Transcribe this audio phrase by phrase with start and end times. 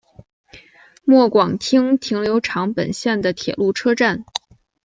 [1.03, 4.25] 末广町停留场本线的铁路车站。